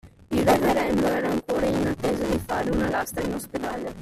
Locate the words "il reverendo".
0.31-1.05